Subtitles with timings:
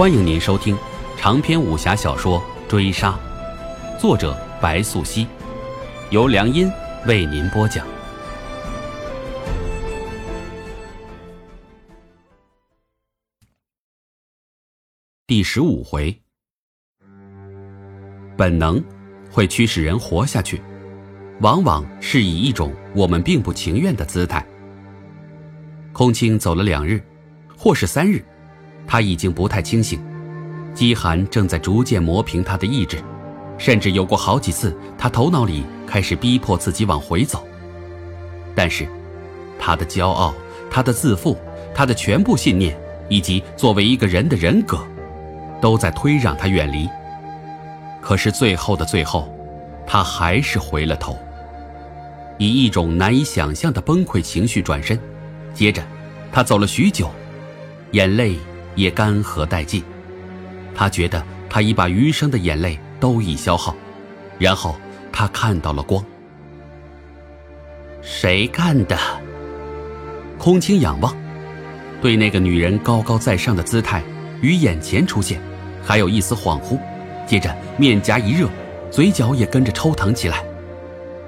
[0.00, 0.74] 欢迎您收听
[1.18, 3.20] 长篇武侠小说《追杀》，
[4.00, 5.26] 作者白素熙，
[6.08, 6.72] 由良音
[7.06, 7.86] 为您播讲。
[15.26, 16.18] 第十五回，
[18.38, 18.82] 本能
[19.30, 20.62] 会驱使人活下去，
[21.42, 24.42] 往往是以一种我们并不情愿的姿态。
[25.92, 27.04] 空青走了两日，
[27.54, 28.24] 或是三日。
[28.90, 30.02] 他已经不太清醒，
[30.74, 32.98] 饥寒正在逐渐磨平他的意志，
[33.56, 37.46] 甚至有过好几次，他头脑里开始逼迫自己往回走。
[38.52, 38.88] 但是，
[39.60, 40.34] 他的骄傲、
[40.68, 41.38] 他的自负、
[41.72, 42.76] 他的全部信念，
[43.08, 44.84] 以及作为一个人的人格，
[45.60, 46.88] 都在推让他远离。
[48.00, 49.32] 可是最后的最后，
[49.86, 51.16] 他还是回了头，
[52.38, 54.98] 以一种难以想象的崩溃情绪转身。
[55.54, 55.80] 接着，
[56.32, 57.08] 他走了许久，
[57.92, 58.34] 眼泪。
[58.74, 59.82] 也干涸殆尽，
[60.74, 63.74] 他觉得他已把余生的眼泪都已消耗，
[64.38, 64.76] 然后
[65.12, 66.04] 他看到了光。
[68.02, 68.96] 谁干的？
[70.38, 71.14] 空青仰望，
[72.00, 74.02] 对那个女人高高在上的姿态
[74.40, 75.40] 于眼前出现，
[75.84, 76.78] 还有一丝恍惚，
[77.26, 78.48] 接着面颊一热，
[78.90, 80.42] 嘴角也跟着抽疼起来。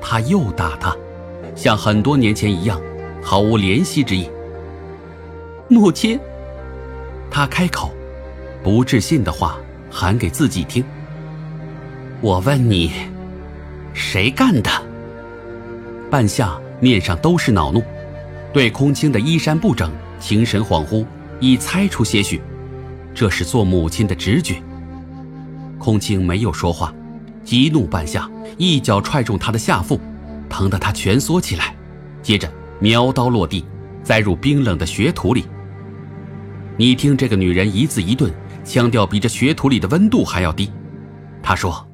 [0.00, 0.96] 他又打他，
[1.56, 2.80] 像很多年前一样，
[3.20, 4.30] 毫无怜惜之意。
[5.68, 6.18] 母亲。
[7.30, 7.94] 他开口，
[8.62, 9.56] 不置信的话
[9.90, 10.84] 喊给自己听。
[12.20, 12.90] 我问你，
[13.94, 14.70] 谁干的？
[16.10, 17.82] 半夏面上都是恼怒，
[18.52, 21.06] 对空青的衣衫不整、情神恍惚，
[21.38, 22.42] 已猜出些许。
[23.14, 24.56] 这是做母亲的直觉。
[25.78, 26.92] 空青没有说话，
[27.44, 28.28] 激怒半夏，
[28.58, 30.00] 一脚踹中他的下腹，
[30.48, 31.74] 疼得他蜷缩起来，
[32.22, 33.64] 接着苗刀落地，
[34.02, 35.44] 栽入冰冷的血土里。
[36.80, 38.32] 你听，这个女人一字一顿，
[38.64, 40.72] 腔调比这血土里的温度还要低。
[41.42, 41.86] 她说：“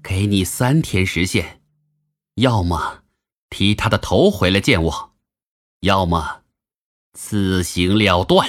[0.00, 1.44] 给你三天时限，
[2.36, 3.00] 要么
[3.50, 5.10] 提他的头回来见我，
[5.80, 6.42] 要么
[7.14, 8.48] 自行了断。”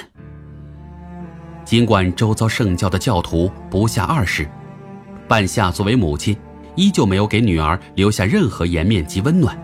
[1.66, 4.48] 尽管周遭圣教的教徒不下二十，
[5.28, 6.38] 半夏作为母亲，
[6.76, 9.58] 依旧没有给女儿留下任何颜面及温暖。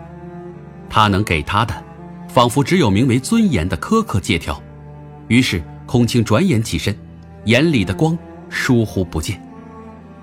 [0.90, 1.84] 她能给她的，
[2.28, 4.60] 仿佛只有名为尊严的苛刻借条。
[5.28, 6.96] 于是，空青转眼起身，
[7.46, 8.16] 眼里的光
[8.48, 9.40] 疏忽不见，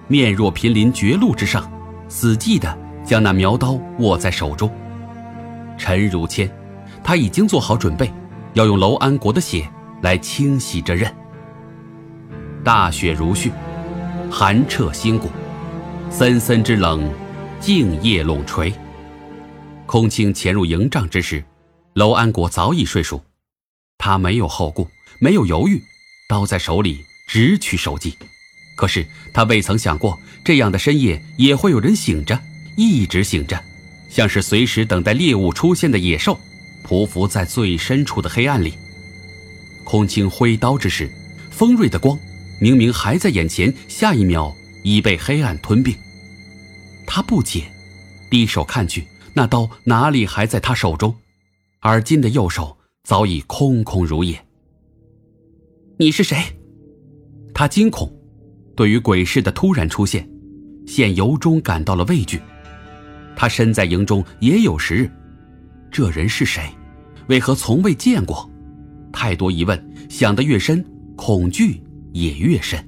[0.08, 1.70] 面若濒临绝路之上，
[2.08, 4.72] 死寂的将那苗刀握在手中。
[5.78, 6.50] 陈如谦，
[7.04, 8.12] 他已经做好准备，
[8.54, 9.68] 要用楼安国的血
[10.02, 11.14] 来清洗这刃。
[12.64, 13.52] 大雪如絮，
[14.32, 15.28] 寒彻心骨，
[16.10, 17.10] 森森之冷，
[17.60, 18.74] 静夜笼垂。
[19.86, 21.44] 空青潜入营帐之时，
[21.96, 23.22] 楼安国早已睡熟。
[24.06, 25.82] 他没有后顾，没有犹豫，
[26.28, 28.14] 刀在手里直取首级。
[28.76, 32.38] 可是他未曾想过，这样的深夜也会有人醒着，
[32.76, 33.64] 一直醒着，
[34.10, 36.38] 像是随时等待猎物出现的野兽，
[36.86, 38.74] 匍匐在最深处的黑暗里。
[39.86, 41.10] 空青挥刀之时，
[41.50, 42.20] 锋锐的光
[42.60, 44.54] 明明还在眼前，下一秒
[44.84, 45.96] 已被黑暗吞并。
[47.08, 47.72] 他不解，
[48.30, 51.16] 低手看去，那刀哪里还在他手中？
[51.80, 52.76] 而今的右手。
[53.04, 54.40] 早已空空如也。
[55.98, 56.38] 你是谁？
[57.54, 58.10] 他惊恐，
[58.78, 60.26] 对于鬼市的突然出现，
[60.88, 62.42] 现由衷感到了畏惧。
[63.36, 65.12] 他身在营中也有时日，
[65.92, 66.64] 这人是谁？
[67.28, 68.50] 为何从未见过？
[69.12, 70.82] 太多疑问，想得越深，
[71.18, 71.84] 恐惧
[72.14, 72.80] 也越深。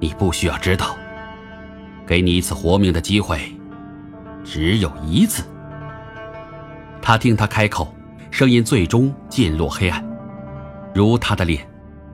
[0.00, 0.98] 你不需要知道，
[2.04, 3.38] 给你一次活命的机会，
[4.42, 5.44] 只有一次。
[7.00, 7.92] 他听他开口。
[8.36, 10.04] 声音最终进落黑暗，
[10.94, 11.66] 如他的脸，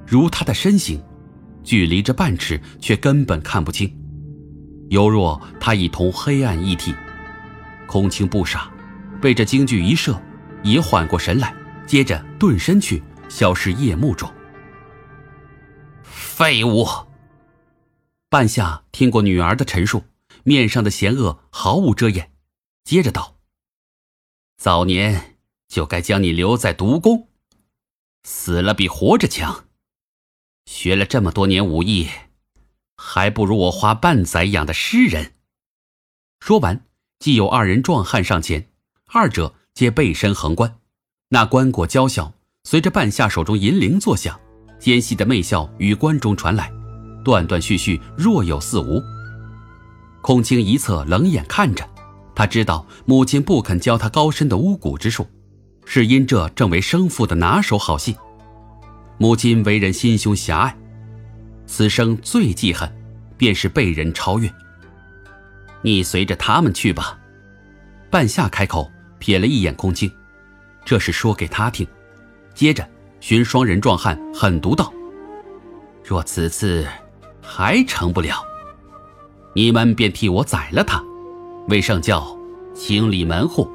[0.07, 1.03] 如他的身形，
[1.65, 3.93] 距离这半尺却根本看不清，
[4.89, 6.95] 犹若他已同黑暗一体。
[7.89, 8.71] 空青不傻，
[9.21, 10.17] 被这惊惧一射，
[10.63, 11.53] 也缓过神来，
[11.89, 14.33] 接着顿身去，消失夜幕中。
[16.05, 16.87] 废物！
[18.31, 20.05] 半夏听过女儿的陈述，
[20.45, 22.31] 面上的嫌恶毫无遮掩，
[22.85, 23.39] 接着道
[24.57, 25.31] ：“早年。”
[25.73, 27.29] 就该将你留在毒宫，
[28.25, 29.65] 死了比活着强。
[30.67, 32.11] 学了这么多年武艺，
[32.99, 35.33] 还不如我花半载养的诗人。
[36.41, 36.85] 说完，
[37.21, 38.69] 既有二人壮汉上前，
[39.07, 40.77] 二者皆背身横关，
[41.31, 42.35] 那棺椁娇小，
[42.65, 44.39] 随着半夏手中银铃作响，
[44.79, 46.71] 尖细的媚笑与关中传来，
[47.25, 49.03] 断断续续，若有似无。
[50.21, 51.89] 空清一侧冷眼看着，
[52.35, 55.27] 他知道母亲不肯教他高深的巫蛊之术。
[55.85, 58.17] 是因这正为生父的拿手好戏。
[59.19, 60.77] 母亲为人心胸狭隘，
[61.67, 62.91] 此生最记恨，
[63.37, 64.53] 便是被人超越。
[65.83, 67.19] 你随着他们去吧。
[68.11, 68.91] 半夏开口，
[69.21, 70.13] 瞥了一眼空青，
[70.85, 71.87] 这是说给他听。
[72.55, 72.87] 接着，
[73.21, 74.93] 寻双人壮汉狠毒道
[76.05, 76.87] ：“若此次
[77.41, 78.45] 还成不了，
[79.55, 81.03] 你们便替我宰了他，
[81.69, 82.37] 为上教
[82.75, 83.67] 清理门户；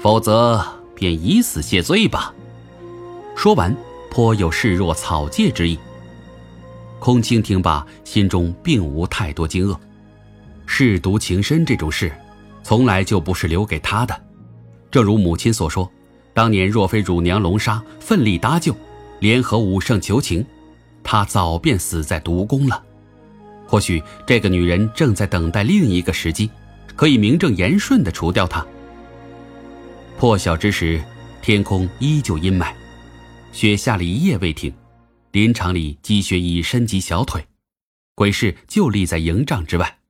[0.00, 0.62] 否则，
[1.00, 2.32] 便以死谢罪吧。”
[3.34, 3.74] 说完，
[4.08, 5.76] 颇有示弱草芥之意。
[7.00, 9.76] 空青听罢，心中并无太多惊愕。
[10.68, 12.12] 舐犊情深这种事。
[12.62, 14.14] 从来就不是留给他的，
[14.90, 15.90] 正如母亲所说，
[16.34, 18.76] 当年若非乳娘龙莎奋力搭救，
[19.18, 20.44] 联合武圣求情，
[21.02, 22.80] 他早便死在毒宫了。
[23.66, 26.50] 或许这个女人正在等待另一个时机，
[26.94, 28.64] 可以名正言顺地除掉他。
[30.20, 31.02] 破晓之时，
[31.40, 32.74] 天空依旧阴霾，
[33.52, 34.70] 雪下了一夜未停，
[35.32, 37.48] 林场里积雪已深及小腿，
[38.14, 40.00] 鬼市就立在营帐之外。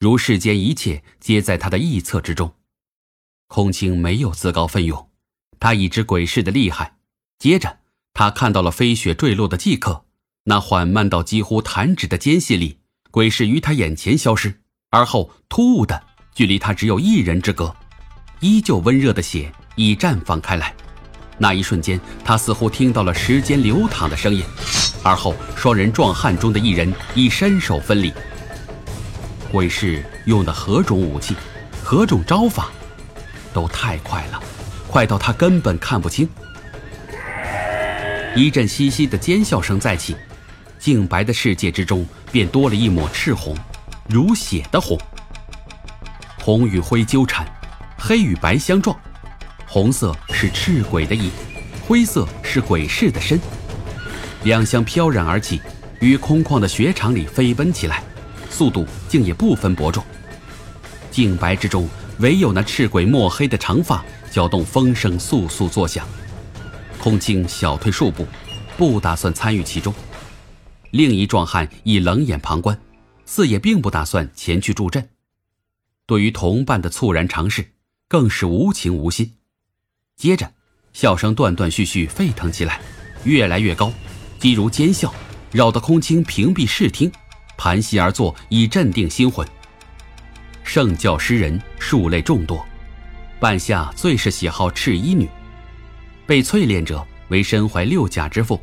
[0.00, 2.54] 如世间一切皆在他的臆测之中，
[3.46, 5.10] 空青没有自告奋勇，
[5.60, 6.96] 他已知鬼市的厉害。
[7.38, 7.80] 接着，
[8.14, 10.06] 他看到了飞雪坠落的即刻，
[10.44, 12.78] 那缓慢到几乎弹指的间隙里，
[13.10, 16.02] 鬼市于他眼前消失，而后突兀的
[16.34, 17.76] 距离他只有一人之隔，
[18.44, 20.74] 依旧温热的血已绽放开来。
[21.38, 24.44] 那一瞬间，他似乎听到了时间流淌的声音，
[25.02, 28.12] 而后双人壮汉中的一人已伸手分离。
[29.50, 31.34] 鬼市用的何种武器，
[31.82, 32.68] 何种招法，
[33.54, 34.42] 都太快了，
[34.88, 36.28] 快到他根本看不清。
[38.36, 40.14] 一阵嘻嘻的尖笑声再起，
[40.78, 43.56] 净白的世界之中便多了一抹赤红，
[44.06, 45.00] 如血的红。
[46.42, 47.46] 红与灰纠缠，
[48.06, 48.94] 黑与白相撞，
[49.66, 51.30] 红色是赤鬼的影，
[51.86, 53.40] 灰色是鬼市的身，
[54.42, 55.58] 两相飘然而起，
[56.00, 58.02] 于空旷的雪场里飞奔起来。
[58.50, 60.04] 速度竟也不分伯仲，
[61.10, 66.06] 净白之中唯有那赤鬼墨黑的长发搅动风声簌簌作响。
[66.98, 68.26] 空青小退数步，
[68.76, 69.94] 不打算参与其中。
[70.90, 72.78] 另一壮汉亦冷眼旁观，
[73.24, 75.08] 似也并不打算前去助阵。
[76.04, 77.66] 对于同伴的猝然尝试，
[78.08, 79.34] 更是无情无心。
[80.16, 80.52] 接着，
[80.92, 82.80] 笑声断断续续沸腾起来，
[83.24, 83.92] 越来越高，
[84.38, 85.12] 几如尖啸，
[85.50, 87.10] 扰得空青屏蔽视听。
[87.56, 89.46] 盘膝而坐，以镇定心魂。
[90.62, 92.64] 圣教诗人数类众多，
[93.38, 95.28] 半夏最是喜好赤衣女。
[96.26, 98.60] 被淬炼者为身怀六甲之妇，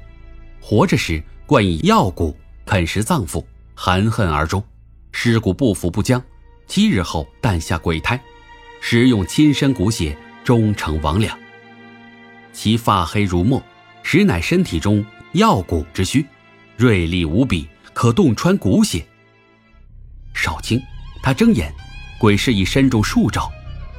[0.60, 2.36] 活着时惯以药骨
[2.66, 3.44] 啃食脏腑，
[3.76, 4.64] 含恨而终。
[5.12, 6.22] 尸骨不腐不僵，
[6.68, 8.22] 七日后诞下鬼胎，
[8.82, 11.32] 食用亲身骨血，终成魍魉。
[12.52, 13.64] 其发黑如墨，
[14.04, 16.26] 实乃身体中药骨之躯，
[16.76, 17.70] 锐利无比。
[17.94, 19.06] 可洞穿骨血。
[20.34, 20.82] 少卿，
[21.22, 21.72] 他睁眼，
[22.18, 23.52] 鬼市已身中数爪，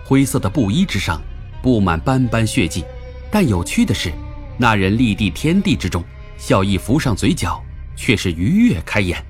[0.02, 1.22] 灰色的布衣之上
[1.62, 2.82] 布满斑斑血迹。
[3.30, 4.10] 但有趣的是，
[4.58, 6.02] 那人立地天地之中，
[6.38, 7.62] 笑意浮上嘴角，
[7.94, 9.22] 却是愉悦开颜。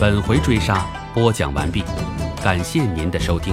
[0.00, 1.82] 本回追杀播讲完毕，
[2.40, 3.52] 感谢您的收听。